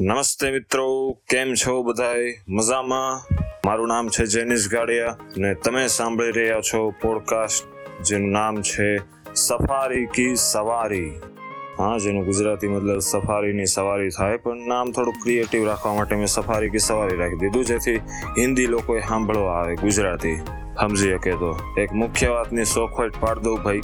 નમસ્તે 0.00 0.50
મિત્રો, 0.50 1.16
કેમ 1.30 1.54
છો 1.54 1.82
બધાય? 1.82 2.34
મજામાં? 2.48 3.34
મારું 3.64 3.88
નામ 3.88 4.08
છે 4.08 4.26
જેનિસ 4.26 4.68
ગાડિયા 4.72 5.16
ને 5.38 5.54
તમે 5.54 5.86
સાંભળી 5.86 6.30
રહ્યા 6.30 6.60
છો 6.60 6.90
પોડકાસ્ટ 6.90 7.64
જેનું 8.02 8.30
નામ 8.30 8.62
છે 8.62 8.96
સફારી 9.34 10.06
કી 10.06 10.34
સવારી. 10.34 11.10
હા, 11.78 11.98
જેનું 11.98 12.24
ગુજરાતી 12.24 12.68
મતલબ 12.68 12.98
સફારીની 12.98 13.66
સવારી 13.66 14.08
થાય, 14.08 14.36
પણ 14.36 14.56
નામ 14.56 14.92
થોડું 14.92 15.14
ક્રિએટિવ 15.22 15.66
રાખવા 15.66 15.94
માટે 15.94 16.16
મેં 16.16 16.26
સફારી 16.26 16.70
કી 16.70 16.78
સવારી 16.78 17.16
રાખી 17.16 17.36
દીધું. 17.36 17.64
જેથી 17.64 17.96
હિન્દી 18.38 18.66
લોકોએ 18.66 19.00
સાંભળવા 19.00 19.52
આવે, 19.52 19.76
ગુજરાતી. 19.76 20.36
સમજી 20.80 21.10
શકે 21.10 21.32
તો. 21.32 21.60
એક 21.78 21.92
મુખ્ય 21.92 22.28
વાતની 22.28 22.64
સોખવટ 22.64 23.12
પાડ 23.20 23.38
દઉં 23.38 23.62
ભાઈ. 23.62 23.80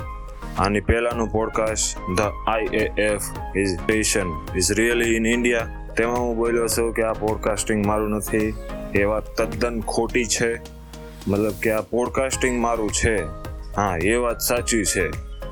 આની 0.59 0.81
પહેલાંનું 0.81 1.29
podcast 1.29 2.19
the 2.19 2.21
I 2.21 2.67
F 2.99 3.23
is 3.57 3.81
passion 3.87 4.27
is 4.57 4.73
really 4.73 5.17
in 5.17 5.27
India 5.27 5.84
તેમાં 5.97 6.19
હું 6.19 6.37
બોલ્યો 6.37 6.69
છું 6.69 6.93
કે 6.93 7.03
આ 7.03 7.13
પોડકાસ્ટિંગ 7.13 7.87
મારું 7.87 8.11
નથી. 8.11 8.55
એ 8.95 9.05
વાત 9.05 9.37
તદ્દન 9.37 9.81
ખોટી 9.81 10.25
છે. 10.25 10.55
મતલબ 11.29 11.53
કે 11.63 11.73
આ 11.73 11.81
પોડકાસ્ટિંગ 11.81 12.61
મારું 12.61 12.91
છે. 12.91 13.23
હા, 13.77 13.97
એ 14.03 14.15
વાત 14.15 14.39
સાચી 14.39 14.85
છે. 14.85 15.11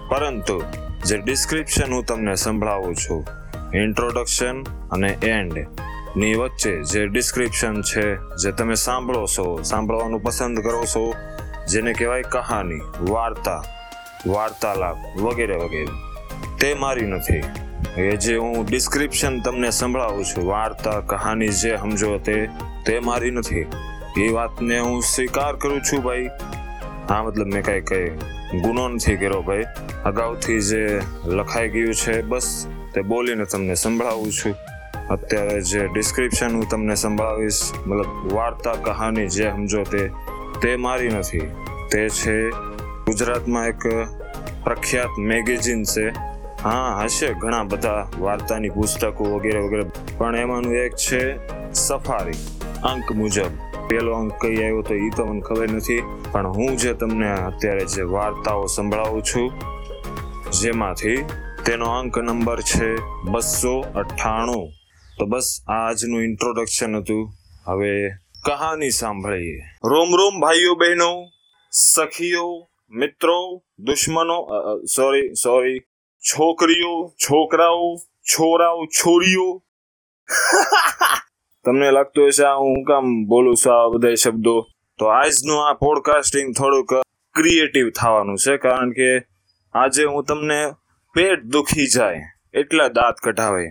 પરંતુ 0.08 0.62
જે 1.06 1.18
ડિસ્ક્રિપ્શન 1.18 1.92
હું 1.92 2.04
તમને 2.04 2.34
સંભળાવું 2.34 2.94
છું 2.94 3.26
ઇન્ટ્રોડક્શન 3.74 4.62
અને 4.62 5.08
એન્ડની 5.08 6.34
વચ્ચે 6.34 6.82
જે 6.82 7.06
ડિસ્ક્રિપ્શન 7.06 7.82
છે, 7.82 8.16
જે 8.16 8.52
તમે 8.52 8.74
સાંભળો 8.74 9.26
છો, 9.26 9.62
સાંભળવાનું 9.62 10.22
પસંદ 10.22 10.60
કરો 10.60 10.84
છો, 10.84 11.14
જેને 11.68 11.92
કહેવાય 11.92 12.22
કહાની, 12.22 12.80
વાર્તા, 13.10 13.64
વાર્તાલાપ 14.26 14.96
વગેરે 15.16 15.56
વગેરે, 15.56 16.20
તે 16.60 16.74
મારી 16.74 17.06
નથી. 17.06 17.61
એ 17.98 18.16
જે 18.16 18.36
હું 18.36 18.66
ડિસ્ક્રિપ્શન 18.66 19.40
તમને 19.40 19.70
સંભળાવું 19.70 20.24
છું, 20.24 20.46
વાર્તા, 20.46 21.00
કહાની 21.00 21.48
જે 21.48 21.76
સમજો 21.76 22.18
તે 22.18 22.48
તે 22.86 22.98
મારી 22.98 23.30
નથી. 23.30 23.66
એ 24.20 24.28
વાતને 24.28 24.78
હું 24.78 25.02
સ્વીકાર 25.02 25.56
કરું 25.56 25.80
છું 25.80 26.02
ભાઈ. 26.02 26.28
હા 27.08 27.22
મતલબ 27.22 27.46
મેં 27.46 27.62
કાંઈ 27.62 27.80
કઈ 27.80 28.10
ગુનો 28.60 28.88
નથી 28.88 29.16
કર્યો 29.16 29.42
ભાઈ. 29.42 29.64
અગાઉથી 30.04 30.60
જે 30.60 31.00
લખાઈ 31.24 31.68
ગયું 31.68 31.94
છે, 31.94 32.22
બસ 32.22 32.66
તે 32.94 33.00
બોલીને 33.00 33.44
તમને 33.44 33.74
સંભળાવું 33.74 34.32
છું. 34.32 34.54
અત્યારે 35.10 35.60
જે 35.60 35.86
ડિસ્ક્રિપ્શન 35.86 36.52
હું 36.52 36.68
તમને 36.68 36.94
સંભળાવીશ, 36.94 37.72
મતલબ 37.86 38.32
વાર્તા, 38.32 38.72
કહાની 38.72 39.28
જે 39.28 39.50
સમજો 39.50 39.82
તે 39.82 40.10
તે 40.62 40.76
મારી 40.76 41.08
નથી. 41.08 41.40
તે 41.90 42.08
છે 42.08 42.50
ગુજરાતમાં 43.06 43.66
એક 43.66 43.82
પ્રખ્યાત 44.64 45.18
મેગેઝિન 45.18 45.82
છે. 45.84 46.31
હા, 46.64 47.00
હશે 47.02 47.28
ઘણા 47.34 47.64
બધા 47.64 48.00
વાર્તાની 48.18 48.68
પુસ્તકો 48.68 49.24
વગેરે 49.24 49.60
વગેરે. 49.60 49.84
પણ 50.18 50.36
એમાંનું 50.36 50.74
એક 50.76 50.94
છે 50.96 51.22
સફારી, 51.72 52.38
અંક 52.84 53.12
મુજબ. 53.12 53.52
પેલો 53.88 54.12
અંક 54.14 54.32
કઈ 54.42 54.56
આવ્યો 54.56 54.82
તો 54.82 54.94
એ 54.94 55.08
તો 55.16 55.26
મને 55.26 55.40
ખબર 55.40 55.68
નથી, 55.70 56.02
પણ 56.32 56.46
હું 56.46 56.76
જે 56.76 56.92
તમને 56.94 57.30
અત્યારે 57.32 57.84
જે 57.84 58.02
વાર્તાઓ 58.02 58.66
સંભળાવું 58.66 59.22
છું, 59.22 59.48
જેમાંથી 60.52 61.18
તેનો 61.66 61.86
અંક 61.98 62.18
નંબર 62.18 62.60
છે 62.62 62.88
બસો 63.30 63.74
અઠ્ઠાણું. 63.80 64.66
તો 65.18 65.26
બસ 65.26 65.48
આજનું 65.68 66.22
ઇન્ટ્રોડક્શન 66.22 66.96
હતું. 66.96 67.22
હવે 67.66 67.92
કહાની 68.46 68.90
સાંભળીએ. 68.90 69.60
રોમ 69.84 70.10
રોમ 70.16 70.40
ભાઈઓ, 70.40 70.74
બહેનો, 70.74 71.12
સખીઓ, 71.72 72.46
મિત્રો, 72.90 73.38
દુશ્મનો 73.78 74.38
સોરી 74.86 75.34
સોરી 75.34 75.78
છોકરીઓ, 76.30 77.12
છોકરાઓ, 77.28 77.96
છોરાઓ, 78.32 78.86
છોરીઓ. 78.86 79.62
તમને 81.64 81.90
લાગતું 81.90 82.28
હશે 82.28 82.44
આ 82.44 82.54
હું 82.54 82.84
કામ 82.84 83.26
બોલું 83.26 83.56
છું 83.56 83.72
આ 83.74 83.88
બધા 83.88 84.14
શબ્દો? 84.14 84.66
તો 84.98 85.06
આજનું 85.06 85.68
આ 85.68 85.72
પોડકાસ્ટિંગ 85.72 86.54
થોડુંક 86.56 86.92
ક્રિએટિવ 87.34 87.90
થવાનું 87.90 88.36
છે, 88.36 88.56
કારણ 88.56 88.90
કે 88.90 89.10
આજે 89.74 90.04
હું 90.04 90.24
તમને 90.24 90.60
પેટ 91.14 91.44
દુખી 91.44 91.86
જાય 91.86 92.20
એટલા 92.54 92.88
દાંત 92.88 93.16
કઢાવે. 93.22 93.66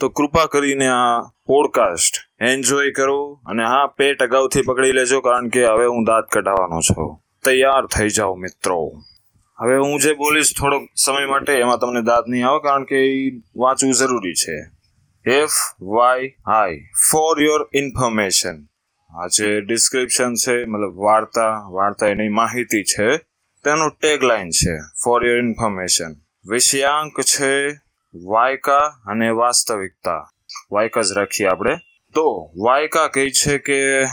તો 0.00 0.08
કૃપા 0.08 0.46
કરીને 0.46 0.88
આ 0.88 1.20
પોડકાસ્ટ 1.46 2.14
એન્જોય 2.40 2.90
કરો 2.90 3.40
અને 3.46 3.64
હા, 3.64 3.86
પેટ 3.86 4.22
અગાઉથી 4.22 4.62
પકડી 4.62 4.92
લેજો, 4.92 5.20
કારણ 5.20 5.48
કે 5.48 5.66
હવે 5.66 5.86
હું 5.86 6.04
દાંત 6.04 6.26
કઢાવવાનો 6.26 6.80
છું. 6.80 7.20
તૈયાર 7.44 7.86
થઈ 7.86 8.08
જાઓ 8.08 8.34
મિત્રો. 8.34 8.92
હવે 9.60 9.76
હું 9.76 10.00
જે 10.00 10.12
બોલીશ 10.12 10.54
થોડોક 10.58 10.82
સમય 10.94 11.26
માટે 11.26 11.52
એમાં 11.52 11.78
તમને 11.78 12.02
દાદ 12.02 12.24
નહીં 12.28 12.48
આવે, 12.48 12.68
કારણ 12.68 12.84
કે 12.84 12.96
એ 12.96 13.30
વાંચવું 13.56 13.92
જરૂરી 13.92 14.34
છે. 14.34 14.78
F 15.30 15.50
Y 15.82 16.34
I 16.46 16.80
for 17.12 17.42
your 17.42 17.68
information 17.74 18.64
આ 19.14 19.26
જે 19.26 19.60
ડિસ્ક્રિપ્શન 19.60 20.34
છે, 20.34 20.64
મતલબ 20.64 20.96
વાર્તા 20.96 21.68
વાર્તા 21.70 22.06
એની 22.06 22.28
માહિતી 22.28 22.82
છે, 22.82 23.16
તેનું 23.64 23.90
ટેગલાઇન 24.00 24.50
છે 24.50 24.78
ફોર 25.04 25.26
યોર 25.26 25.38
ઇન્ફોર્મેશન 25.38 26.14
વિષયાંક 26.50 27.20
છે, 27.20 27.68
વાયકા 28.14 28.78
અને 29.06 29.30
વાસ્તવિકતા. 29.30 30.30
વાયકા 30.72 31.02
જ 31.02 31.12
રાખીએ 31.12 31.46
આપણે. 31.46 31.76
તો 32.14 32.52
વાયકા 32.58 33.08
કહે 33.08 33.30
છે 33.30 33.58
કે, 33.58 34.04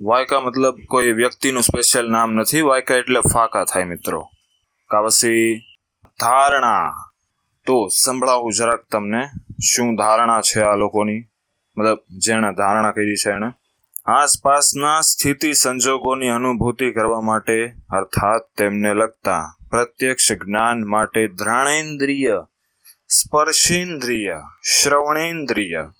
વાયકા 0.00 0.40
મતલબ 0.40 0.74
કોઈ 0.88 1.12
વ્યક્તિનું 1.12 1.62
સ્પેશિયલ 1.62 2.10
નામ 2.10 2.32
નથી. 2.32 2.60
વાયકા 2.60 2.94
એટલે 2.94 3.20
ફાકા 3.20 3.64
થાય, 3.64 3.84
મિત્રો. 3.84 4.28
કા 4.90 5.02
પછી 5.02 5.58
ધારણા. 6.20 6.92
તો 7.66 7.88
સંભળાવું 7.88 8.52
જરાક 8.52 8.80
તમને 8.92 9.26
શું 9.74 9.96
ધારણા 9.96 10.40
છે 10.40 10.60
આ 10.60 10.74
લોકોની. 10.74 11.24
મતલબ 11.76 11.98
જેણે 12.18 12.52
ધારણા 12.52 12.90
કરી 12.90 13.16
છે 13.16 13.30
એણે. 13.30 13.50
આસપાસના 14.06 15.00
સ્થિતિ 15.00 15.52
સંજોગોની 15.52 16.28
અનુભૂતિ 16.28 16.92
કરવા 16.92 17.20
માટે, 17.20 17.72
અર્થાત 17.90 18.40
તેમને 18.58 18.94
લગતા 18.94 19.56
પ્રત્યક્ષ 19.70 20.32
જ્ઞાન 20.32 20.84
માટે 20.84 21.28
ધ્રાણેન્દ્રિય, 21.28 22.44
સ્પર્શેન્દ્રિય, 23.08 24.40
શ્રવણેન્દ્રિય, 24.82 25.90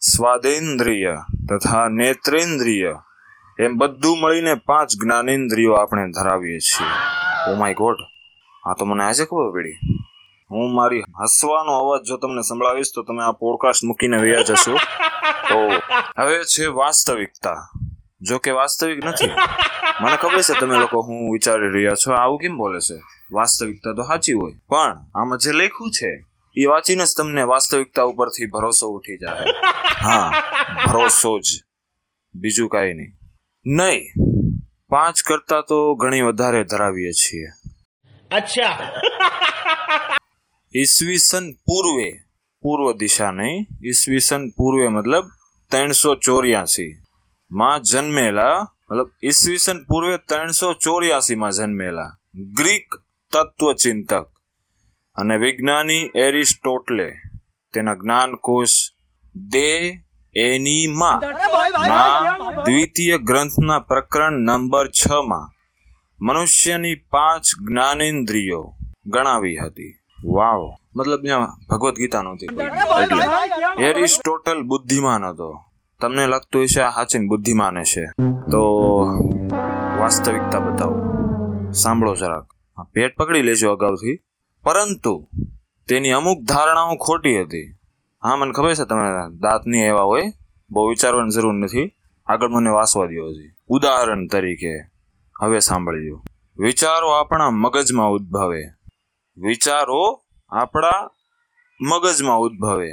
સ્વાદેન્દ્રિય 0.00 1.16
તથા 1.50 1.88
નેત્રેન્દ્રિય, 1.88 2.94
એમ 3.60 3.76
બધું 3.76 4.20
મળીને 4.20 4.54
પાંચ 4.54 4.90
જ્ઞાનેન્દ્રિયો 5.02 5.72
આપણે 5.72 6.10
ધરાવીએ 6.10 6.58
છીએ. 6.58 6.86
ઓ 7.52 7.54
માય 7.54 7.74
ગોડ 7.74 7.96
આ 8.66 8.74
તો 8.74 8.84
મને 8.84 9.04
આજે 9.04 9.24
ખબર 9.24 9.50
પડી. 9.50 9.72
હું 10.50 10.74
મારી 10.74 11.00
હસવાનો 11.00 11.72
અવાજ 11.72 12.00
જો 12.08 12.16
તમને 12.16 12.42
સંભળાવીશ, 12.42 12.86
તો 12.94 13.02
તમે 13.02 13.22
આ 13.24 13.32
પોડકાસ્ટ 13.32 13.84
મૂકીને 13.84 14.16
વ્યા 14.16 14.40
જશો. 14.40 14.76
તો 15.48 15.72
હવે 16.18 16.44
છે 16.44 16.66
વાસ્તવિકતા. 16.66 17.70
જો 18.20 18.38
કે 18.38 18.50
વાસ્તવિક 18.50 19.04
નથી. 19.04 19.26
મને 20.00 20.16
ખબર 20.16 20.40
છે 20.40 20.60
તમે 20.60 20.78
લોકો 20.78 21.00
હું 21.00 21.32
વિચારી 21.32 21.68
રહ્યા 21.68 21.94
છો, 21.94 22.12
આવું 22.12 22.38
કેમ 22.38 22.56
બોલે 22.56 22.80
છે? 22.80 23.02
વાસ્તવિકતા 23.32 23.92
તો 23.92 24.02
સાચી 24.02 24.32
હોય. 24.32 24.52
પણ 24.68 24.96
આમાં 25.14 25.38
જે 25.38 25.52
લખ્યું 25.52 25.90
છે, 25.90 26.24
એ 26.56 26.66
વાંચીને 26.66 27.04
જ 27.04 27.08
તમને 27.16 27.42
વાસ્તવિકતા 27.42 28.02
ઉપરથી 28.02 28.46
ભરોસો 28.46 28.88
ઉઠી 28.88 29.16
જાય. 29.16 29.36
હા, 30.04 30.32
ભરોસો 30.86 31.38
જ. 31.38 31.64
બીજું 32.34 32.68
કાંઈ 32.68 32.94
નહીં. 32.94 33.12
નહીં, 33.66 34.12
પાંચ 34.88 35.22
કરતા 35.22 35.60
તો 35.60 35.94
ઘણી 35.94 36.20
વધારે 36.20 36.64
ધરાવીએ 36.64 37.12
છીએ. 37.12 37.63
અચ્છા. 38.34 38.76
ઈસવીસન 40.74 41.46
પૂર્વે 41.66 42.08
પૂર્વ 42.62 42.86
દિશા 42.98 43.32
નહીં 43.32 43.66
ઈસવીસન 43.82 44.44
પૂર્વે 44.56 44.86
મતલબ 44.88 45.26
ત્રણસો 45.72 46.10
ચોર્યાસી 46.16 46.92
માં 47.50 47.80
જન્મેલા 47.82 48.58
મતલબ 48.88 49.08
ઈસવીસન 49.22 49.78
પૂર્વે 49.88 50.16
ત્રણસો 50.28 50.68
ચોર્યાસી 50.76 51.36
માં 51.36 51.54
જન્મેલા 51.58 52.10
ગ્રીક 52.56 52.88
તત્વચિંતક 53.32 54.28
અને 55.16 55.36
વિજ્ઞાની 55.38 56.10
એરિસ્ટોટલે 56.16 57.08
તેના 57.74 57.94
જ્ઞાનકોશ 57.94 58.76
દે 59.34 59.68
એની 60.36 60.86
માં 60.92 61.20
ના 61.88 62.18
દ્વિતીય 62.64 63.18
ગ્રંથના 63.20 63.86
પ્રકરણ 63.88 64.36
નંબર 64.46 64.86
છ 64.90 65.02
માં 65.28 65.46
મનુષ્યની 66.26 66.94
પાંચ 66.94 67.42
જ્ઞાનેન્દ્રિયો 67.68 68.74
ગણાવી 69.06 69.56
હતી. 69.56 69.94
વાવ. 70.24 70.72
મતલબ 70.96 71.22
ત્યાં 71.22 71.48
ભગવદ્ 71.70 71.94
ગીતા 71.94 72.22
નહોતી. 72.22 72.46
એટલે 72.46 73.84
એરિસ્ટોટલ 73.84 74.62
બુદ્ધિમાન 74.62 75.24
હતો. 75.24 75.62
તમને 76.00 76.26
લાગતું 76.26 76.62
હશે 76.62 76.80
આ 76.80 76.90
હાચીન 76.90 77.28
બુદ્ધિમાન 77.28 77.82
છે 77.82 78.06
તો 78.50 78.62
વાસ્તવિકતા 79.98 80.58
બતાવો. 80.58 80.98
સાંભળો 81.72 82.14
જરાક. 82.14 82.46
પેટ 82.92 83.16
પકડી 83.16 83.42
લેજો 83.42 83.72
અગાઉથી. 83.72 84.16
પરંતુ 84.62 85.28
તેની 85.88 86.10
અમુક 86.10 86.42
ધારણાઓ 86.42 86.96
ખોટી 86.96 87.42
હતી. 87.42 87.76
હા 88.22 88.36
મને 88.36 88.52
ખબર 88.52 88.74
છે 88.74 88.84
તમે 88.84 89.08
દાંતની 89.40 89.80
એવા 89.80 90.02
હોય 90.02 90.32
બહુ 90.70 90.88
વિચારવાની 90.88 91.30
જરૂર 91.30 91.54
નથી. 91.54 91.94
આગળ 92.26 92.48
મને 92.48 92.70
વાસવા 92.70 93.06
દો 93.06 93.28
હજી. 93.28 93.50
ઉદાહરણ 93.68 94.26
તરીકે. 94.26 94.93
હવે 95.40 95.58
સાંભળ્યું 95.58 96.22
વિચારો 96.58 97.08
આપણા 97.10 97.50
મગજમાં 97.50 98.10
ઉદ્ભવે. 98.10 98.62
વિચારો 99.36 100.22
આપણા 100.50 101.10
મગજમાં 101.80 102.38
ઉદ્ભવે. 102.38 102.92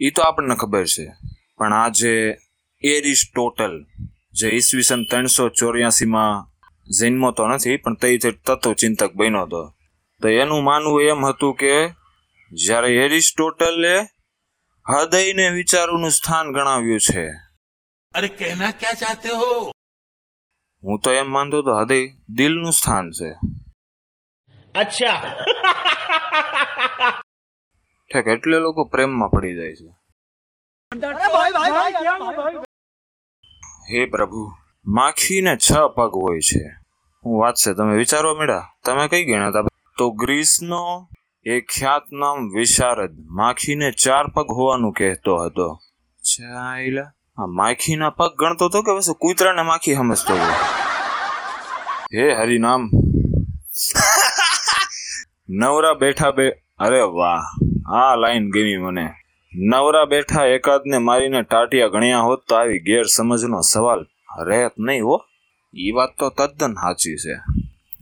એ 0.00 0.10
તો 0.10 0.22
આપણને 0.22 0.54
ખબર 0.54 0.84
છે. 0.84 1.12
પણ 1.56 1.72
આ 1.72 1.88
જે 1.88 2.36
એરિસ્ટોટલ, 2.82 3.86
જે 4.32 4.48
ઈસવીસન 4.48 5.04
ત્રણસો 5.04 5.48
ચોર્યાસીમાં 5.48 6.48
જન્મો 7.00 7.30
તો 7.30 7.48
નથી, 7.48 7.76
પણ 7.76 7.94
તે 7.94 8.18
તત્વચિંતક 8.18 9.12
બન્યો 9.12 9.42
હતો. 9.42 9.74
તો 10.22 10.28
એનું 10.28 10.64
માનવું 10.64 11.02
એમ 11.02 11.26
હતું 11.26 11.54
કે, 11.54 11.88
જ્યારે 12.52 12.96
એરિસ્ટોટલે 12.96 14.00
હૃદયને 14.88 15.48
વિચારોનું 15.48 16.10
સ્થાન 16.10 16.52
ગણાવ્યું 16.52 17.00
છે. 17.00 17.28
અરે 18.14 18.28
કહેના 18.28 18.70
ક્યાં 18.70 18.94
ચાહતે 18.94 19.28
હો? 19.28 19.72
હું 20.84 20.98
તો 20.98 21.12
એમ 21.12 21.30
માનતો 21.30 21.58
હતો 21.58 21.72
હૃદય 21.78 22.08
દિલનું 22.28 22.72
સ્થાન 22.72 23.10
છે. 23.10 23.30
અચ્છા. 24.74 25.18
ઠેક 28.10 28.26
એટલે 28.26 28.58
લોકો 28.58 28.84
પ્રેમમાં 28.84 29.30
પડી 29.30 29.54
જાય 29.54 29.74
છે. 29.74 29.90
હે 33.90 34.06
પ્રભુ 34.06 34.52
માખીને 34.86 35.56
છ 35.56 35.72
પગ 35.96 36.12
હોય 36.16 36.40
છે. 36.40 36.64
હું 37.24 37.40
વાત 37.40 37.54
છે 37.54 37.74
તમે 37.74 37.96
વિચારો 37.96 38.34
મેળા 38.34 38.66
તમે 38.84 39.08
કઈ 39.08 39.24
ગણ્યા 39.24 39.66
તો 39.98 40.10
ગ્રીસનો 40.10 41.08
એ 41.44 41.60
ખ્યાતનામ 41.60 42.38
વિશારદ 42.54 43.12
માખીને 43.30 43.90
ચાર 43.90 44.26
પગ 44.26 44.46
હોવાનું 44.50 44.92
કહેતો 44.92 45.36
હતો. 45.36 45.78
ચાઈલા 46.24 47.10
આ 47.42 47.46
માખીના 47.46 48.10
પગ 48.10 48.30
ગણતો 48.38 48.64
હતો 48.64 48.82
કે 48.82 48.98
પછી 48.98 49.14
કૂતરાને 49.18 49.62
માખી 49.62 49.94
સમજતો 49.94 50.34
હતો 50.34 50.52
હે 52.14 52.34
હરિનામ 52.34 52.90
નવરા 55.48 55.94
બેઠા 55.94 56.30
બે, 56.30 56.50
અરે 56.78 57.00
વાહ, 57.00 57.42
આ 57.94 58.16
લાઈન 58.16 58.50
ગમી 58.50 58.76
મને. 58.76 59.10
નવરા 59.54 60.04
બેઠા 60.04 60.44
એકાદને 60.44 60.98
મારીને 60.98 61.42
ટાટિયા 61.42 61.88
ગણ્યા 61.88 62.20
હોત 62.20 62.44
તો 62.48 62.56
આવી 62.56 62.78
ગેરસમજનો 62.78 63.60
સવાલ 63.60 64.06
રહેત 64.46 64.72
નહીં 64.78 65.04
હો. 65.04 65.24
ઈ 65.74 65.90
વાત 65.90 66.10
તો 66.18 66.30
તદ્દન 66.30 66.74
સાચી 66.74 67.16
છે. 67.16 67.34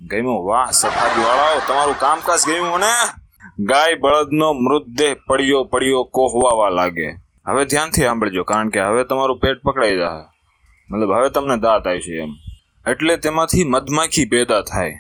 ગમ્યું? 0.07 0.47
વાહ 0.47 0.71
સફારી 0.71 1.25
વાળાઓ 1.25 1.61
તમારું 1.69 1.99
કામકાજ 1.99 2.41
ગમ્યું 2.47 2.67
મને? 2.67 2.93
ગાય 3.59 3.95
બળદનો 3.95 4.53
મૃતદેહ 4.53 5.15
પડ્યો 5.27 5.65
પડ્યો 5.65 6.05
કોહવાવા 6.05 6.69
લાગે. 6.69 7.30
હવે 7.51 7.65
ધ્યાનથી 7.65 8.03
સાંભળજો, 8.03 8.43
કારણ 8.45 8.69
કે 8.69 8.81
હવે 8.81 9.05
તમારું 9.05 9.39
પેટ 9.39 9.63
પકડાઈ 9.63 9.91
જશે 9.91 10.25
મતલબ 10.91 11.13
હવે 11.13 11.31
તમને 11.31 11.57
દાંત 11.57 11.87
આવી 11.87 12.01
છે 12.01 12.19
એમ. 12.21 12.33
એટલે 12.87 13.17
તેમાંથી 13.17 13.65
મધમાખી 13.65 14.25
પેદા 14.25 14.61
થાય. 14.61 14.93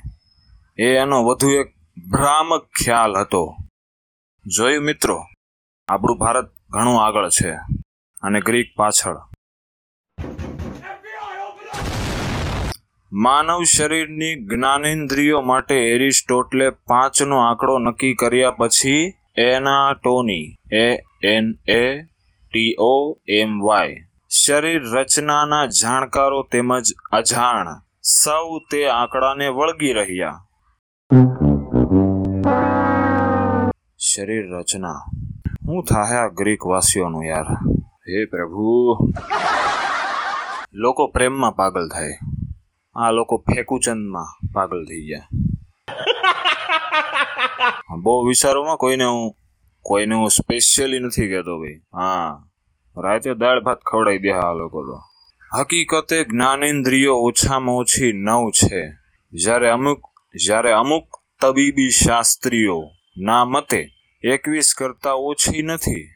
એ 0.79 0.89
એનો 0.95 1.25
વધુ 1.25 1.51
એક 1.51 1.69
ભ્રામક 2.11 2.67
ખ્યાલ 2.85 3.17
હતો. 3.17 3.57
જોયું 4.47 4.85
મિત્રો, 4.85 5.19
આપણું 5.89 6.19
ભારત 6.19 6.53
ઘણું 6.71 7.05
આગળ 7.05 7.29
છે 7.29 7.53
અને 8.23 8.41
ગ્રીક 8.41 8.77
પાછળ. 8.77 9.19
માનવ 13.13 13.63
શરીરની 13.63 14.35
જ્ઞાનેન્દ્રિયો 14.45 15.41
માટે 15.41 15.75
એરિસ્ટોટલે 15.91 16.71
પાંચનો 16.71 17.39
આંકડો 17.39 17.79
નક્કી 17.79 18.15
કર્યા 18.15 18.51
પછી 18.51 19.13
anatomy, 19.37 20.47
A 20.73 20.87
N 21.23 21.55
A 21.69 22.10
T 22.53 22.77
O 22.79 23.19
M 23.29 23.61
Y 23.63 23.97
શરીર 24.29 24.83
રચનાના 24.83 25.67
જાણકારો 25.67 26.43
તેમજ 26.43 26.93
અજાણ. 27.13 27.81
સૌ 28.03 28.59
તે 28.71 28.89
આંકડાને 28.89 29.49
વળગી 29.49 29.93
રહ્યા. 29.93 30.47
શરીર 33.99 34.51
રચના. 34.51 35.05
હું 35.69 35.85
થાય 35.85 36.17
આ 36.17 36.29
ગ્રીક 36.29 36.67
વાસીઓનું 36.67 37.27
યાર. 37.27 37.47
હે 38.09 38.25
પ્રભુ. 38.25 38.99
લોકો 40.73 41.07
પ્રેમમાં 41.07 41.57
પાગલ 41.57 41.89
થાય. 41.89 42.13
આ 42.97 43.11
લોકો 43.11 43.37
ફેકુચંદમાં 43.37 44.53
પાગલ 44.53 44.85
થઈ 44.85 45.07
ગયા. 45.07 45.29
બહુ 47.97 48.27
વિચારોમાં 48.27 48.77
કોઈને 48.77 49.05
હું 49.05 49.40
કોઈને 49.83 50.15
હું 50.15 50.31
સ્પેશિયલી 50.31 50.99
નથી 50.99 51.29
કહેતો 51.29 51.61
ભાઈ. 51.61 51.75
હા. 51.95 52.47
રાતે 52.97 53.35
દાળ 53.35 53.61
ભાત 53.61 53.79
ખવડાવી 53.79 54.19
દે 54.19 54.31
આ 54.31 54.53
લોકો 54.53 54.87
તો. 54.87 55.03
હકીકતે 55.61 56.25
જ્ઞાનેન્દ્રિયો 56.25 57.15
ઓછામાં 57.15 57.77
ઓછી 57.77 58.13
નવ 58.13 58.51
છે. 58.51 58.93
જ્યારે 59.33 59.71
અમુક 59.71 60.07
જ્યારે 60.35 60.73
અમુક 60.73 61.21
તબીબી 61.41 61.91
શાસ્ત્રીઓ 61.91 62.91
ના 63.17 63.45
મતે 63.45 63.89
એકવીસ 64.23 64.75
કરતા 64.79 65.13
ઓછી 65.13 65.63
નથી. 65.63 66.09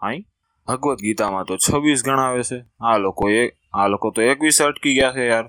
આઈ? 0.00 0.24
ભગવદ્ 0.66 0.98
ગીતામાં 0.98 1.44
તો 1.44 1.56
છવ્વીસ 1.56 2.04
ગણાવે 2.04 2.42
છે. 2.42 2.64
આ 2.80 2.98
લોકો 2.98 3.28
એ, 3.28 3.50
આ 3.72 3.86
લોકો 3.86 4.10
તો 4.10 4.22
એકવીસ 4.22 4.62
અટકી 4.62 4.94
ગયા 4.94 5.12
છે 5.12 5.28
યાર. 5.28 5.44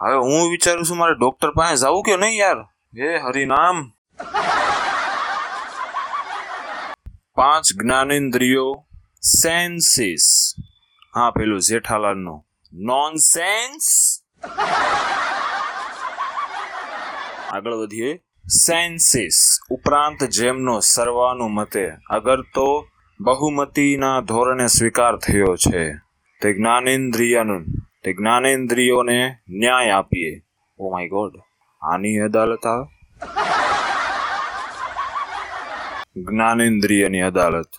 હવે 0.00 0.16
હું 0.16 0.50
વિચારું 0.50 0.84
છું 0.84 0.96
મારે 0.96 1.14
ડૉક્ટર 1.14 1.50
પાસે 1.50 1.76
જવું 1.76 2.02
કે 2.02 2.16
નહીં 2.16 2.38
યાર? 2.38 2.60
હે 3.00 3.16
હરિનામ. 3.16 3.93
પાંચ 7.34 7.64
જ્ઞાનેન્દ્રિયો 7.82 8.86
સેન્સીસ 9.42 10.54
હા, 11.14 11.30
પેલું 11.30 11.60
જેઠાલાલનું. 11.60 12.46
નોનસેન્સ 12.72 14.18
આગળ 17.50 17.74
વધીએ. 17.74 18.20
સેન્સીસ 18.66 19.58
ઉપરાંત 19.70 20.24
જેમનો 20.24 20.80
સર્વાનુમતે 20.80 21.92
અગર 22.10 22.40
તો 22.40 22.88
બહુમતીના 23.20 24.20
ધોરણે 24.20 24.66
સ્વીકાર 24.66 25.16
થયો 25.16 25.56
છે. 25.56 25.94
તે 26.42 26.52
જ્ઞાનેન્દ્રિયનું, 26.52 27.64
તે 28.04 28.12
જ્ઞાનેન્દ્રિયોને 28.12 29.36
ન્યાય 29.48 29.90
આપીએ. 29.90 30.42
ઓ 30.78 30.90
માય 30.90 31.08
ગોડ 31.08 31.32
આની 31.82 32.18
અદાલત 32.18 32.66
આવે 32.66 32.93
જ્ઞાનેન્દ્રિયની 36.16 37.20
અદાલત. 37.20 37.70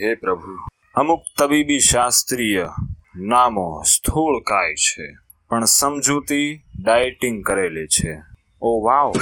હે 0.00 0.14
પ્રભુ, 0.14 0.66
અમુક 0.94 1.22
તબીબી 1.38 1.78
શાસ્ત્રીય 1.78 2.68
નામો 3.16 3.82
સ્થૂળ 3.82 4.40
કાય 4.40 4.74
છે, 4.74 5.14
પણ 5.48 5.64
સમજૂતી 5.64 6.62
ડાયટિંગ 6.82 7.44
કરેલી 7.44 7.86
છે. 7.86 8.22
ઓ 8.62 8.84
વાવ! 8.84 9.12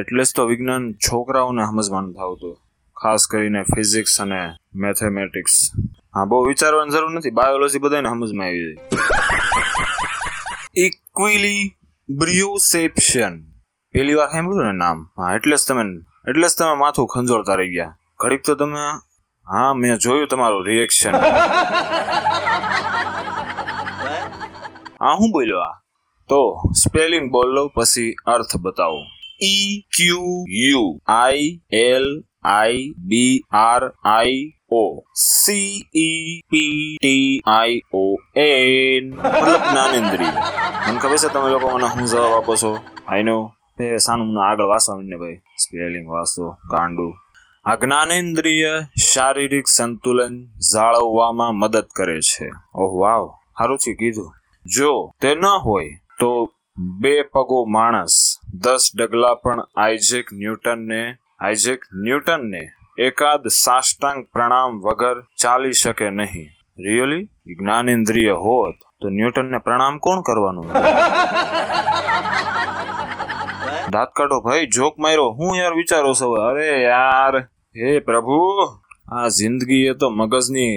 એટલે 0.00 0.24
જ 0.24 0.34
તો 0.36 0.46
વિજ્ઞાન 0.46 0.92
છોકરાઓને 0.92 1.64
સમજવાનું 1.64 2.12
થતું 2.12 2.56
ખાસ 2.96 3.26
કરીને 3.26 3.62
ફિઝિક્સ 3.62 4.20
અને 4.20 4.54
મેથેમેટિક્સ. 4.74 5.70
હા, 6.14 6.24
બહુ 6.24 6.44
વિચારવાની 6.44 6.90
જરૂર 6.90 7.10
નથી, 7.10 7.30
બાયોલોજી 7.30 7.78
બધાને 7.78 8.08
સમજમાં 8.08 8.46
આવી 8.46 8.74
જાય. 8.74 8.88
ઇક્વિલી 10.76 11.76
બ્રિયોસેપ્શન 12.08 13.42
પેલી 13.94 14.14
વાર 14.14 14.28
સાંભળ્યું 14.28 14.66
ને 14.66 14.72
નામ? 14.72 15.04
હા, 15.16 15.34
એટલે 15.34 15.56
જ 15.56 15.60
તમે 15.68 15.84
એટલે 16.28 16.46
જ 16.46 16.54
તમે 16.54 16.74
માથું 16.74 17.06
ખંજોળતા 17.06 17.56
રહી 17.56 17.72
ગયા. 17.74 17.92
ઘડીક 18.20 18.42
તો 18.42 18.54
તમે 18.54 18.82
હા 19.46 19.70
મેં 19.74 19.98
જોયું 19.98 20.28
તમારું 20.28 20.66
રિએક્શન 20.66 21.14
હા 25.00 25.14
હું 25.16 25.30
બોલ્યો 25.32 25.60
આ? 25.60 25.74
તો 26.30 26.40
સ્પેલિંગ 26.74 27.26
બોલ 27.32 27.48
લો 27.50 27.64
પછી 27.68 28.10
અર્થ 28.26 28.54
બતાવો. 28.58 29.00
E 29.42 29.68
Q 29.96 30.28
U 30.58 30.86
I 31.14 31.48
L 31.80 32.06
I 32.52 32.80
B 33.08 33.34
R 33.58 33.82
I 34.12 34.40
O 34.72 34.82
C 35.24 35.70
E 35.98 36.40
P 36.50 36.96
T 36.96 37.28
I 37.48 37.76
O 37.94 38.02
N 38.36 39.04
મતલબ 39.14 39.62
જ્ઞાનેન્દ્રિય 39.64 40.32
મને 40.86 40.98
ખબર 40.98 41.18
છે 41.18 41.28
તમે 41.28 41.48
લોકો 41.50 41.66
મને 41.70 41.88
શું 41.90 42.06
જવાબ 42.06 42.34
આપો 42.34 42.52
છો? 42.56 42.70
આઈ 43.06 43.22
નો 43.22 43.36
એ 43.80 43.96
સાનું 43.96 44.26
મને 44.26 44.40
આગળ 44.40 44.64
વાંચવા 44.64 44.94
માંડીને 44.94 45.16
ભાઈ 45.16 45.34
સ્પેલિંગ 45.34 46.08
વાંચો 46.08 46.56
ગાંડું. 46.70 47.14
આ 47.64 47.74
જ્ઞાનેન્દ્રિય 47.74 48.80
શારીરિક 49.12 49.66
સંતુલન 49.66 50.44
જાળવવામાં 50.44 51.54
મદદ 51.54 51.84
કરે 51.96 52.20
છે. 52.20 52.50
ઓહ, 52.74 53.00
વાવ, 53.00 53.28
સારું 53.58 53.78
છે 53.78 53.94
કીધું. 53.94 54.32
જો 54.76 55.12
તે 55.20 55.34
ન 55.34 55.44
હોય, 55.44 55.90
તો 56.18 56.52
બે 57.00 57.22
પગો 57.22 57.64
માણસ, 57.64 58.36
દસ 58.54 58.90
ડગલા 58.96 59.34
પણ 59.34 59.60
આઇઝેક 59.76 60.32
ન્યૂટનને 60.32 61.16
આઇઝેક 61.40 61.80
ન્યૂટનને 61.94 62.70
એકાદ 62.98 63.46
સાષ્ટાંગ 63.46 64.26
પ્રણામ 64.32 64.80
વગર 64.80 65.22
ચાલી 65.36 65.72
શકે 65.72 66.10
નહીં. 66.10 66.48
રિયલી 66.78 67.24
જ્ઞાનેન્દ્રિય 67.58 68.32
હોત, 68.32 68.74
તો 69.00 69.08
ન્યૂટનને 69.08 69.58
પ્રણામ 69.58 69.98
કોણ 69.98 70.20
કરવાનું? 70.20 70.64
દાંત 73.92 74.10
કાઢો 74.12 74.38
ભાઈ 74.40 74.66
જોક 74.76 74.94
માર્યો. 74.98 75.28
હું 75.38 75.56
યાર 75.56 75.74
વિચારો 75.74 76.14
છો 76.14 76.26
અરે 76.46 76.66
યાર 76.82 77.34
હે 77.76 78.00
પ્રભુ 78.00 78.38
આ 79.12 79.28
જિંદગી 79.28 79.84
એ 79.90 79.94
તો 79.94 80.10
મગજની 80.10 80.74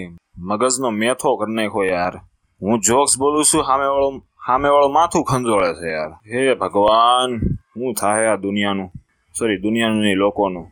મગજનો 0.50 0.92
મેથો 0.92 1.38
કરી 1.38 1.56
નાખ્યો 1.56 1.86
યાર. 1.86 2.16
હું 2.62 2.80
જોક્સ 2.80 3.18
બોલું 3.20 3.44
છું 3.44 3.64
સામે 3.66 3.86
વાળો 3.86 4.10
સામે 4.48 4.70
વાળો 4.70 4.90
માથું 4.90 5.24
ખંજોળે 5.24 5.74
છે 5.74 5.88
યાર. 5.92 6.12
હે 6.32 6.56
ભગવાન 6.56 7.32
હું 7.76 7.94
થાય 7.94 8.32
આ 8.32 8.44
દુનિયાનું? 8.46 8.90
સોરી 9.36 9.58
દુનિયાનું 9.58 10.02
નહીં 10.02 10.18
લોકોનું 10.18 10.68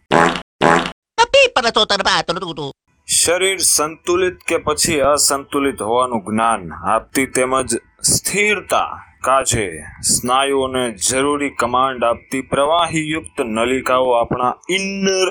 શરીર 3.08 3.58
સંતુલિત 3.58 4.38
કે 4.48 4.58
પછી 4.58 5.01
અસંતુલિત 5.01 5.79
હોવાનું 5.81 6.25
જ્ઞાન 6.27 6.62
આપતી 6.96 7.25
તેમજ 7.25 7.69
સ્થિરતા 8.03 9.09
કાજે 9.26 9.66
સ્નાયુઓને 10.10 10.84
જરૂરી 11.08 11.56
કમાન્ડ 11.62 12.04
આપતી 12.10 12.42
પ્રવાહીયુક્ત 12.54 13.40
નલિકાઓ 13.56 14.12
આપણા 14.20 14.52
ઇનર 14.76 15.30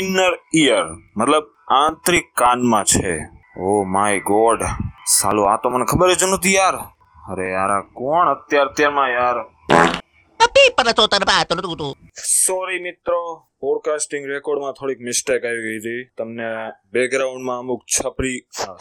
ઇનર 0.00 0.34
ઇયર 0.60 0.86
મતલબ 1.16 1.46
આંતરિક 1.80 2.28
કાનમાં 2.42 2.86
છે. 2.92 3.12
Oh 3.64 3.84
my 3.94 4.20
god. 4.30 4.62
સાલું 5.18 5.50
આ 5.50 5.58
તો 5.62 5.70
મને 5.70 5.90
ખબર 5.92 6.14
જ 6.20 6.30
નહોતી 6.30 6.54
યાર. 6.54 6.76
અરે 7.30 7.46
યાર 7.56 7.72
આ 7.76 7.82
કોણ 8.00 8.32
અત્યાર 8.34 8.68
અત્યારમાં 8.72 9.10
યાર. 9.18 9.38
સોરી 12.44 12.80
મિત્રો 12.88 13.20
પોડકાસ્ટિંગ 13.60 14.24
રેકોર્ડમાં 14.34 14.74
થોડીક 14.78 15.00
મિસ્ટેક 15.08 15.44
આવી 15.44 15.64
ગઈ 15.66 15.78
હતી. 15.82 16.02
તમને 16.18 16.48
બેકગ્રાઉન્ડમાં 16.92 17.58
અમુક 17.64 17.82
છપરી 17.94 18.38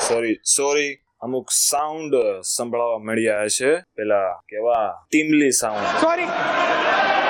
સોરી 0.07 0.35
સોરી 0.57 0.91
અમુક 1.21 1.49
સાઉન્ડ 1.51 2.15
સંભળાવા 2.41 2.97
મળ્યા 2.97 3.47
છે. 3.47 3.71
પેલા 3.95 4.29
કેવા? 4.49 5.05
ટીમલી 5.09 5.51
સાઉન્ડ 5.51 5.87
સોરી 6.01 6.27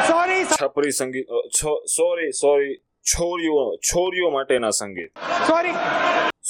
સોરી 0.08 0.44
છપરી 0.44 0.92
સંગીત 0.92 1.26
સોરી 1.96 2.32
સોરી 2.32 2.76
છોરીઓ 3.12 3.76
છોરીઓ 3.76 4.30
માટેના 4.30 4.70
સંગીત. 4.70 5.12
સોરી 5.48 5.74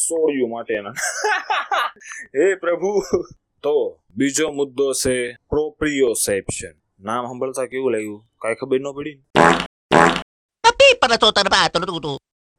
સોળીઓ 0.01 0.47
માટેના. 0.47 0.93
હે 2.35 2.55
પ્રભુ. 2.55 2.91
તો 3.63 3.73
બીજો 4.17 4.51
મુદ્દો 4.51 4.93
છે 4.93 5.15
પ્રોપ્રિયોસેપ્શન. 5.33 6.75
નામ 6.99 7.25
સાંભળતા 7.25 7.65
કેવું 7.65 7.91
લાગ્યું? 7.91 8.21
કાંઈ 8.41 8.55
ખબર 8.55 8.79
ન 8.79 8.91
પડી. 8.91 9.17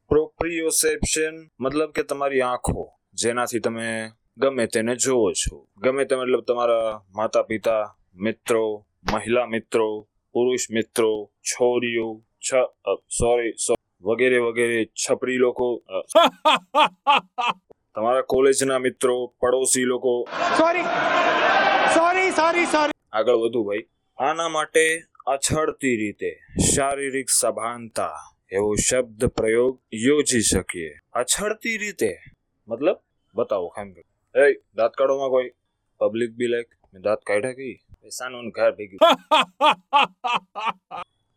પ્રોપ્રિયોસેપ્શન 0.09 1.39
મતલબ 1.59 1.91
કે 1.91 2.03
તમારી 2.03 2.41
આંખો. 2.41 2.91
જેનાથી 3.13 3.59
તમે 3.59 4.11
ગમે 4.37 4.67
તેને 4.67 4.95
જોવો 4.95 5.31
છો. 5.33 5.55
ગમે 5.77 6.05
તે 6.05 6.15
મતલબ 6.15 6.43
તમારા 6.45 7.01
માતા 7.15 7.43
પિતા 7.43 7.83
મિત્રો 8.15 8.85
મહિલા 9.11 9.47
મિત્રો 9.47 9.87
પુરુષ 10.33 10.63
મિત્રો 10.69 11.11
છોરીઓ 11.49 12.07
છ 12.45 12.49
સોરી 13.19 13.53
વગેરે 14.01 14.39
વગેરે 14.45 14.79
છપરી 15.01 15.37
લોકો 15.37 15.67
તમારા 17.95 18.23
કોલેજના 18.33 18.79
મિત્રો 18.79 19.15
પડોશી 19.39 19.85
લોકો. 19.85 20.13
સોરી 20.57 20.85
સોરી 21.95 22.31
સોરી 22.31 22.65
સોરી 22.65 22.97
આગળ 23.13 23.37
વધુ 23.43 23.61
ભાઈ. 23.67 23.85
આના 24.17 24.49
માટે 24.49 24.85
અછડતી 25.33 25.95
રીતે 26.01 26.31
શારીરિક 26.71 27.29
સભાનતા 27.29 28.17
એવો 28.51 28.71
શબ્દ 28.87 29.29
પ્રયોગ 29.37 29.75
યોજી 30.05 30.41
શકીએ. 30.41 30.91
અછડતી 31.21 31.77
રીતે. 31.77 32.11
મતલબ? 32.67 32.97
બતાવો 33.35 33.69
ખામ 33.69 33.93
એ 34.35 34.55
દાંત 34.75 34.93
કાઢોમાં 34.93 35.29
કોઈ. 35.29 35.55
પબ્લિક 36.01 36.37
બી 36.37 36.47
લાઈક 36.47 36.69
મેં 36.93 37.03
દાંત 37.03 37.23
કાઢ્યા 37.23 37.53
કઈ 37.53 37.79
પૈસાનું 38.01 38.51
ઘર 38.51 38.71
ભેગી. 38.71 38.97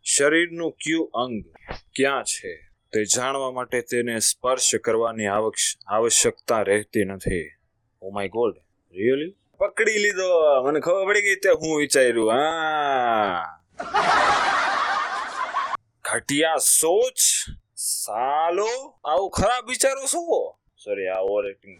શરીરનું 0.05 0.71
ક્યુ 0.71 1.09
અંગ 1.13 1.45
ક્યાં 1.95 2.23
છે 2.23 2.59
તે 2.93 3.05
જાણવા 3.05 3.51
માટે 3.51 3.81
તેને 3.81 4.19
સ્પર્શ 4.19 4.75
કરવાની 4.75 5.27
આવશ્યકતા 5.87 6.63
રહેતી 6.63 7.05
નથી. 7.05 7.51
ઓ 8.01 8.11
માય 8.11 8.27
ગોડ 8.27 8.55
રિયલી 8.95 9.35
પકડી 9.59 9.97
લીધો. 9.97 10.63
મને 10.63 10.79
ખબર 10.79 11.07
પડી 11.07 11.21
ગઈ 11.21 11.35
તે 11.35 11.49
હું 11.49 11.77
વિચાર્યું. 11.77 12.31
હા. 12.31 13.59
ઘટિયા 16.05 16.55
સોચ 16.55 17.19
સાલો 17.75 18.95
આવું 19.03 19.29
ખરાબ 19.29 19.67
વિચારો 19.67 20.07
છો 20.07 20.57
સોરી 20.87 21.09
આ 21.09 21.21
ઓવર 21.27 21.45
એક્ટિંગ 21.51 21.77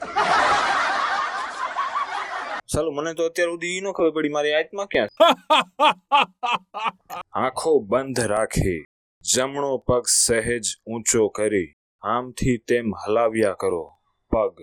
ચાલો 2.68 2.92
મને 2.92 3.14
તો 3.14 3.26
અત્યાર 3.26 3.52
સુધી 3.52 3.76
ઈ 3.76 3.82
ન 3.82 3.92
ખબર 3.92 4.12
પડી 4.14 4.30
મારી 4.30 4.54
આત્મા 4.54 4.88
ક્યાં 4.88 5.10
આંખો 7.38 7.80
બંધ 7.90 8.28
રાખી 8.28 8.86
જમણો 9.26 9.78
પગ 9.88 10.04
સહેજ 10.16 10.66
ઊંચો 10.88 11.30
કરી 11.30 11.76
આમથી 12.04 12.60
તેમ 12.60 12.92
હલાવ્યા 13.02 13.56
કરો 13.56 13.94
પગ. 14.32 14.56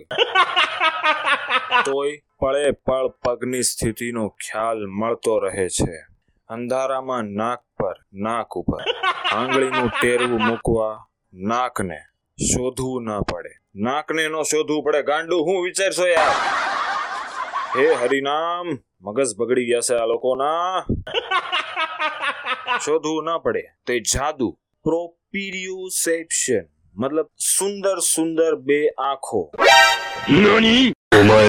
તોય 1.85 2.21
પળે 2.39 2.73
પળ 2.85 3.07
પગની 3.23 3.63
સ્થિતિનો 3.63 4.35
ખ્યાલ 4.41 4.87
મળતો 4.89 5.39
રહે 5.39 5.69
છે. 5.69 5.95
અંધારામાં 6.49 7.33
નાક 7.33 7.61
પર 7.77 7.97
નાક 8.25 8.55
ઉપર. 8.55 8.81
આંગળીનું 9.35 9.91
ટેરવું 9.91 10.41
મૂકવા 10.41 11.05
નાકને 11.33 11.99
શોધવું 12.39 13.09
ન 13.09 13.23
પડે. 13.23 13.64
નાકને 13.75 14.27
નો 14.27 14.43
શોધવું 14.43 14.83
પડે 14.83 15.03
ગાંડું 15.03 15.43
હું 15.43 15.63
વિચારશો 15.63 16.07
યાર. 16.07 16.35
હે 17.77 17.93
હરિનામ 17.93 18.79
મગજ 19.01 19.35
બગડી 19.37 19.65
ગયા 19.65 19.79
છે 19.79 19.95
આ 19.95 20.05
લોકોના. 20.05 20.85
શોધવું 22.85 23.23
ના 23.23 23.37
પડે 23.37 23.63
તો 23.85 23.93
એ 23.93 23.99
જાદુ. 23.99 24.57
પ્રોપિરિયુસેપ્શન 24.83 26.65
મતલબ 26.95 27.27
સુંદર 27.57 27.97
સુંદર 27.99 28.55
બે 28.55 28.87
આંખો. 28.87 29.51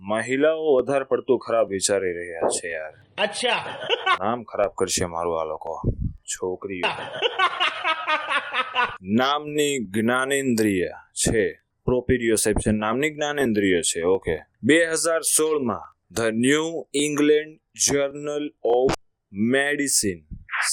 મહિલાઓ 0.03 0.77
વધારે 0.77 1.05
પડતું 1.05 1.39
ખરાબ 1.39 1.69
વિચારી 1.69 2.13
રહ્યા 2.13 2.49
છે 2.49 2.71
યાર. 2.71 2.95
અચ્છા. 3.19 3.65
નામ 4.21 4.45
ખરાબ 4.45 4.73
કરશે 4.79 5.07
મારું 5.07 5.41
આ 5.41 5.45
લોકો. 5.45 5.83
છોકરીઓ. 6.25 6.87
નામની 9.19 9.79
જ્ઞાનેન્દ્રિય 9.79 10.91
છે. 11.13 11.66
પ્રોપિરિયોસેપ્શન 11.87 12.77
નામની 12.79 13.11
જ્ઞાનેન્દ્રિય 13.11 13.81
છે. 13.83 14.01
ઓકે. 14.07 14.37
બે 14.63 14.79
હજાર 14.95 15.23
સોળમાં 15.29 15.87
the 16.17 16.33
New 16.37 16.73
England 16.95 17.55
Journal 17.85 18.47
of 18.75 18.97
Medicine 19.33 20.19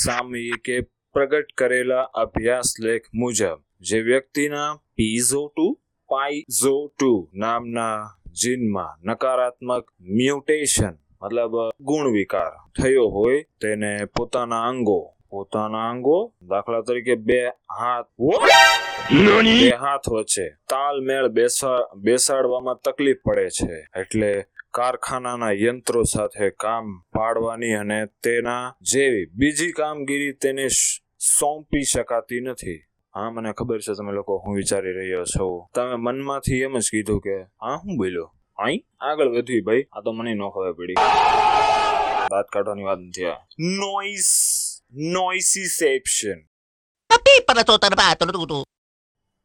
સામયિકે 0.03 0.77
પ્રગટ 1.15 1.49
કરેલા 1.55 2.05
અભ્યાસ 2.23 2.69
લેખ 2.79 3.07
મુજબ, 3.13 3.59
જે 3.81 3.97
વ્યક્તિના 4.01 4.71
પીઝો 4.95 5.41
ટુ 5.49 5.67
પાઇઝો 6.09 6.75
ટુ 6.89 7.11
નામના 7.33 7.97
જીનમાં 8.41 8.93
નકારાત્મક 9.03 9.85
મ્યુટેશન, 10.17 10.95
મતલબ, 11.21 11.55
ગુણ 11.79 12.13
વિકાર 12.13 12.53
થયો 12.75 13.07
હોય, 13.09 13.43
તેને 13.61 13.91
પોતાના 14.15 14.63
અંગો 14.69 15.01
પોતાના 15.31 15.85
અંગો 15.91 16.17
દાખલા 16.49 16.81
તરીકે 16.81 17.15
બે 17.27 17.39
હાથ 17.77 18.09
બે 19.09 19.71
હાથ 19.83 20.07
છે 20.25 20.45
તાલમેળ 20.69 21.27
બેસાડવામાં 22.05 22.79
તકલીફ 22.83 23.21
પડે 23.25 23.49
છે. 23.49 23.73
એટલે 24.01 24.29
કારખાનાના 24.71 25.51
યંત્રો 25.51 26.03
સાથે 26.03 26.49
કામ 26.63 26.85
પાડવાની 27.15 27.73
અને 27.73 27.99
તેના 28.23 28.75
જેવી 28.93 29.25
બીજી 29.39 29.71
કામગીરી 29.71 30.33
તેને 30.33 30.67
સોંપી 31.37 31.83
શકાતી 31.83 32.41
નથી. 32.41 32.79
હા 33.13 33.29
મને 33.31 33.53
ખબર 33.53 33.79
છે 33.79 33.93
તમે 33.93 34.11
લોકો 34.11 34.37
હું 34.45 34.55
વિચારી 34.55 34.95
રહ્યો 34.99 35.25
છો. 35.25 35.67
તમે 35.75 35.95
મનમાંથી 35.95 36.61
એમ 36.61 36.79
જ 36.79 36.87
કીધું 36.91 37.21
કે 37.21 37.35
હા 37.61 37.77
હું 37.83 37.97
બોલ્યો. 37.97 38.27
આઈ 38.57 38.79
આગળ 39.01 39.29
વધી 39.35 39.61
ભાઈ. 39.61 39.85
આ 39.91 40.01
તો 40.01 40.13
મને 40.13 40.33
ન 40.33 40.43
ખબર 40.55 40.73
પડી. 40.79 40.95
દાંત 42.31 42.47
કાઢવાની 42.53 42.87
વાત 42.89 42.99
નથી 42.99 43.25
આ. 43.25 43.39
Noise 43.59 44.31
nociception 45.15 46.39
Tapi 47.09 47.33
pada 47.45 47.61
tuh 47.61 47.77
tanpa 47.77 48.15
tuh 48.17 48.47
tuh. 48.47 48.63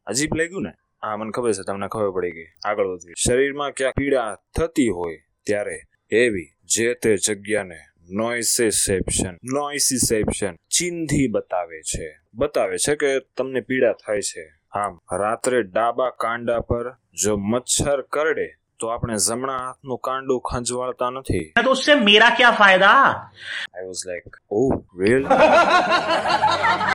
અજીબ 0.09 0.35
લાગ્યું 0.35 0.63
ને? 0.63 0.73
હા 1.03 1.17
મને 1.17 1.31
ખબર 1.31 1.53
છે 1.53 1.63
તમને 1.67 1.87
ખબર 1.87 2.11
પડી 2.11 2.31
ગઈ. 2.31 2.49
આગળ 2.65 2.87
વધવી 2.87 3.19
શરીરમાં 3.25 3.71
ક્યાં 3.71 3.97
પીડા 3.97 4.29
થતી 4.57 4.89
હોય 4.89 5.19
ત્યારે 5.47 5.77
એવી 6.11 6.49
જે 6.75 6.93
તે 6.93 7.11
જગ્યાને 7.17 7.79
નોઇસેસેપ્શન 8.09 9.35
નોઇસિસેપ્શન 9.53 10.55
ચિહ્નથી 10.77 11.27
બતાવે 11.27 11.81
છે. 11.81 12.07
બતાવે 12.33 12.77
છે 12.77 12.95
કે 12.95 13.11
તમને 13.37 13.61
પીડા 13.61 13.93
થાય 13.93 14.21
છે. 14.21 14.45
આમ 14.71 14.93
રાત્રે 15.21 15.59
ડાબા 15.63 16.09
કાંડા 16.09 16.59
પર 16.59 16.87
જો 17.23 17.37
મચ્છર 17.37 18.01
કરડે 18.01 18.47
તો 18.79 18.87
આપણે 18.87 19.15
જમણા 19.27 19.57
હાથનું 19.57 19.99
કાંડું 19.99 20.41
ખંજવાળતા 20.41 21.09
નથી. 21.09 21.45
તો 21.63 21.71
ઉસસે 21.71 21.95
મેરા 21.95 22.29
ક્યા 22.29 22.51
ફાયદા? 22.51 23.05
I 23.73 23.85
was 23.85 24.03
like 24.07 24.41
oh 24.51 24.61
real 24.99 25.23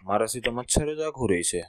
મારાથી 0.05 0.41
તો 0.41 0.53
મચ્છર 0.53 0.95
જ 0.95 1.01
આખું 1.01 1.31
રહી 1.31 1.43
છે. 1.43 1.63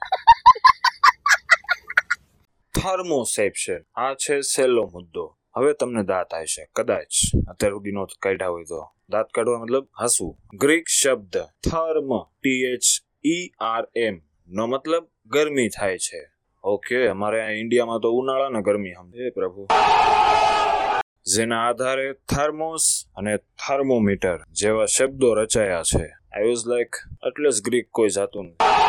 થર્મોસેપ્શન 2.76 3.82
આ 3.96 4.14
છે 4.14 4.42
છેલ્લો 4.42 4.90
મુદ્દો. 4.94 5.38
હવે 5.58 5.74
તમને 5.74 6.04
દાંત 6.04 6.34
આવશે 6.34 6.68
કદાચ 6.76 7.08
અત્યાર 7.50 7.72
સુધી 7.72 7.92
નો 7.92 8.08
કાઢ્યા 8.22 8.48
હોય 8.48 8.64
તો. 8.64 8.90
દાંત 9.10 9.26
કાઢવા 9.34 9.60
મતલબ 9.60 9.88
હસવું. 10.02 10.38
ગ્રીક 10.58 10.88
શબ્દ 10.88 11.38
therm 11.72 12.24
T 12.42 12.50
H 12.50 12.82
E 13.26 13.50
R 13.60 13.88
M 13.96 14.22
નો 14.50 14.68
મતલબ 14.68 15.08
ગરમી 15.26 15.70
થાય 15.70 15.98
છે. 15.98 16.28
ઓકે, 16.64 17.08
અમારે 17.08 17.42
આ 17.42 17.50
ઇન્ડિયામાં 17.50 18.00
તો 18.00 18.12
ઉનાળા 18.12 18.50
ને 18.50 18.62
ગરમી 18.62 18.94
સમજે. 18.94 19.30
પ્રભુ. 19.30 19.68
જેના 21.36 21.70
આધારે 21.70 22.14
થર્મોસ 22.14 23.06
અને 23.16 23.38
થર્મોમીટર 23.38 24.40
જેવા 24.52 24.86
શબ્દો 24.86 25.34
રચાયા 25.34 25.84
છે. 25.84 26.06
આઈ 26.06 26.44
વોઝ 26.44 26.68
લાઈક 26.68 26.96
એટલે 27.28 27.52
જ 27.52 27.62
ગ્રીક 27.64 27.90
કોઈ 27.92 28.10
જાતું 28.10 28.46
નથી. 28.46 28.85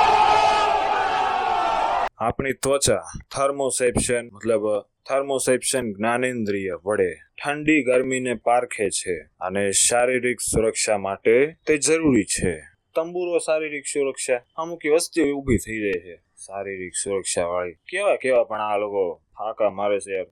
આપણી 2.18 2.52
ત્વચા 2.52 3.02
થર્મોસેપ્શન, 3.36 4.26
મતલબ, 4.26 4.80
થર્મોસેપ્શન 5.08 5.92
જ્ઞાનેન્દ્રિય 5.92 6.78
વડે 6.84 7.12
ઠંડી 7.12 7.82
ગરમીને 7.82 8.34
પારખે 8.34 8.90
છે 8.90 9.16
અને 9.40 9.72
શારીરિક 9.72 10.40
સુરક્ષા 10.40 10.98
માટે 10.98 11.56
તે 11.66 11.76
જરૂરી 11.76 12.24
છે. 12.24 12.54
તંબુરો 12.94 13.38
શારીરિક 13.38 13.84
સુરક્ષા. 13.84 14.40
અમુક 14.56 14.78
વસ્તી 14.94 15.30
ઊભી 15.32 15.56
થઈ 15.56 15.80
જાય 15.80 15.92
છે. 15.92 16.16
શારીરિક 16.46 16.94
સુરક્ષા 16.94 17.44
વાળી 17.44 17.72
કેવા 17.72 18.16
કેવા 18.16 18.44
પણ 18.44 18.60
આ 18.60 18.76
લોકો 18.76 19.22
ફાકા 19.38 19.70
મારે 19.70 20.00
છે 20.00 20.22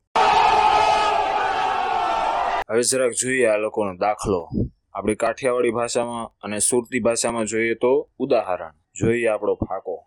હવે 2.71 2.83
જરાક 2.83 3.13
જોઈએ 3.13 3.47
આ 3.47 3.57
લોકોનો 3.57 3.95
દાખલો. 3.95 4.49
આપણી 4.95 5.15
કાઠિયાવાડી 5.15 5.71
ભાષામાં 5.71 6.33
અને 6.43 6.59
સુરતી 6.59 7.01
ભાષામાં 7.01 7.45
જોઈએ 7.45 7.75
તો 7.75 8.11
ઉદાહરણ. 8.19 8.73
જોઈએ 9.01 9.27
આપણો 9.27 9.55
ફાકો. 9.55 10.07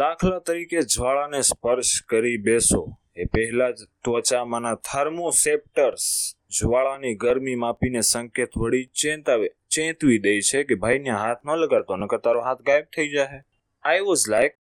દાખલા 0.00 0.38
તરીકે 0.38 0.80
જ્વાળાને 0.94 1.40
સ્પર્શ 1.42 1.92
કરી 2.08 2.36
બેસો. 2.36 2.82
એ 3.16 3.24
પહેલા 3.24 3.70
જ 3.70 3.86
ત્વચામાંના 4.04 4.74
થર્મોસેપ્ટર્સ 4.88 6.06
જ્વાળાની 6.50 7.14
ગરમી 7.14 7.56
માપીને 7.56 8.02
સંકેત 8.02 8.56
વળી 8.56 8.86
ચેતાવે, 9.00 9.48
ચેતવી 9.70 10.18
દે 10.18 10.32
છે 10.40 10.64
કે 10.64 10.74
ભાઈને 10.74 11.10
હાથ 11.10 11.42
ન 11.44 11.52
લગાડતો, 11.56 11.96
નકર 11.96 12.20
તારો 12.20 12.40
હાથ 12.40 12.62
ગાયબ 12.62 12.86
થઈ 12.96 13.08
જાય 13.08 13.42
આઈ 13.84 14.00
વોઝ 14.00 14.24
લાઈક 14.28 14.54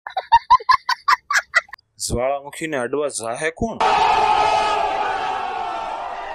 જ્વાળામુખીને 1.99 2.79
અડવા 2.85 3.11
જાહે 3.21 3.51
કોણ? 3.51 3.79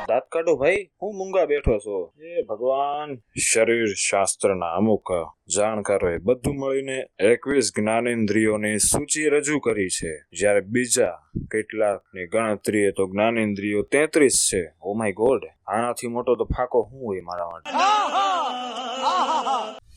દાંત 0.09 0.23
કાઢો 0.31 0.55
ભાઈ. 0.55 0.89
હું 1.01 1.17
મૂંગા 1.17 1.45
બેઠો 1.45 1.77
છો. 1.77 2.13
એ 2.23 2.41
ભગવાન. 2.41 3.15
શરીર 3.53 3.85
શાસ્ત્રના 3.85 4.65
અમુક 4.65 5.09
જાણકારોએ 5.55 6.17
બધું 6.17 6.55
મળીને 6.55 7.03
એકવીસ 7.19 7.71
જ્ઞાનેન્દ્રિયોની 7.77 8.77
સૂચિ 8.77 9.29
રજૂ 9.29 9.59
કરી 9.59 9.89
છે. 9.89 10.17
જ્યારે 10.33 10.61
બીજા 10.61 11.11
કેટલાકની 11.51 12.27
ગણતરીએ 12.27 12.91
તો 12.91 13.07
જ્ઞાનેન્દ્રિયો 13.07 13.81
તેત્રીસ 13.81 14.49
છે. 14.53 14.71
ઓ 14.81 14.93
માય 14.93 15.11
ગોડ 15.11 15.41
આનાથી 15.67 16.07
મોટો 16.07 16.35
તો 16.35 16.43
ફાકો 16.43 16.87
શું 16.91 17.05
હોય 17.05 17.21
મારા 17.21 17.45
માટે? 17.45 17.71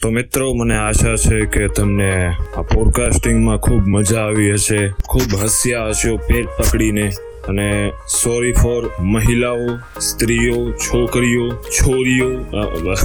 તો 0.03 0.11
મિત્રો, 0.11 0.55
મને 0.55 0.77
આશા 0.77 1.15
છે 1.15 1.47
કે 1.47 1.69
તમને 1.69 2.27
આ 2.57 2.63
પોડકાસ્ટિંગમાં 2.63 3.59
ખૂબ 3.59 3.87
મજા 3.87 4.21
આવી 4.21 4.53
હશે. 4.53 4.89
ખૂબ 4.89 5.43
હસ્યા 5.43 5.87
હશો, 5.87 6.17
પેટ 6.17 6.47
પકડીને. 6.47 7.11
અને 7.49 7.93
સોરી 8.07 8.53
ફોર 8.53 8.91
મહિલાઓ, 9.15 9.69
સ્ત્રીઓ, 10.01 10.59
છોકરીઓ, 10.87 11.47
છોરીઓ. 11.79 12.31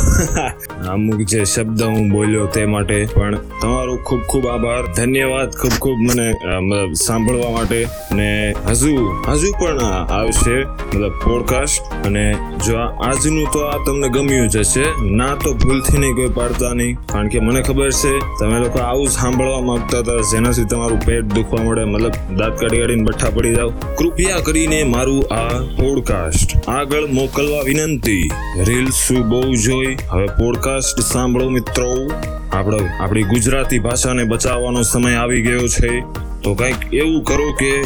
અમુક 0.94 1.26
જે 1.26 1.46
શબ્દ 1.46 1.82
હું 1.84 2.10
બોલ્યો 2.12 2.48
તે 2.48 2.66
માટે 2.66 2.98
પણ 3.16 3.38
તમારો 3.62 3.98
ખૂબ 4.08 4.22
ખૂબ 4.28 4.48
આભાર. 4.48 4.84
ધન્યવાદ 4.96 5.56
ખૂબ 5.62 5.76
ખૂબ 5.80 6.00
મને 6.00 6.28
મતલબ 6.62 6.94
સાંભળવા 6.96 7.52
માટે. 7.52 7.80
અને 8.12 8.30
હજુ 8.68 8.94
હજુ 9.28 9.54
પણ 9.60 9.84
આવશે 10.18 10.56
મતલબ 10.60 11.14
પોડકાસ્ટ 11.24 11.94
અને 12.06 12.26
જો 12.66 12.78
આજનું 12.80 13.48
તો 13.54 13.66
આ 13.68 13.80
તમને 13.86 14.10
ગમ્યું 14.10 14.50
જ 14.50 14.60
હશે, 14.60 14.86
ના 15.20 15.36
તો 15.36 15.54
ભૂલથી 15.54 16.00
નહીં 16.00 16.16
કોઈ 16.16 16.34
પાડતા 16.40 16.74
નહીં. 16.74 16.98
કારણ 17.08 17.30
કે 17.30 17.40
મને 17.40 17.62
ખબર 17.62 17.92
છે, 18.02 18.14
તમે 18.40 18.60
લોકો 18.60 18.80
આવું 18.80 19.10
સાંભળવા 19.10 19.62
માંગતા 19.62 20.02
હતા, 20.02 20.20
જેનાથી 20.32 20.66
તમારું 20.66 21.00
પેટ 21.06 21.36
દુખવા 21.36 21.64
મળે 21.64 21.86
મતલબ 21.86 22.16
દાંત 22.40 22.56
કાઢી 22.60 22.82
કાઢીને 22.82 23.04
બઠ્ઠા 23.04 23.32
પડી 23.32 23.56
જાવ 23.56 23.70
કૃપયા 23.98 24.33
કરીને 24.40 24.84
મારું 24.84 25.34
આ 25.34 25.48
પોડકાસ્ટ 25.60 26.70
આગળ 26.70 27.06
મોકલવા 27.06 27.62
વિનંતી. 27.62 28.30
રીલ્સ 28.63 29.12
બહુ 29.12 29.54
જોઈ 29.54 29.98
હવે 30.10 30.25
પોડકાસ્ટ 30.25 31.00
સાંભળો 31.00 31.50
મિત્રો. 31.50 32.12
આપણે 32.52 32.78
આપણી 33.00 33.24
ગુજરાતી 33.24 33.80
ભાષાને 33.80 34.24
બચાવવાનો 34.24 34.82
સમય 34.82 35.16
આવી 35.16 35.42
ગયો 35.42 35.68
છે. 35.68 36.02
તો 36.44 36.56
કંઈક 36.56 36.94
એવું 36.94 37.24
કરો 37.24 37.54
કે 37.54 37.82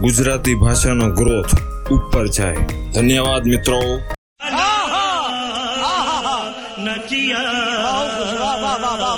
ગુજરાતી 0.00 0.54
ભાષાનો 0.54 1.10
ગ્રોથ 1.10 1.54
ઉપર 1.90 2.26
જાય. 2.26 2.56
ધન્યવાદ 2.94 3.46
મિત્રો. 3.46 3.80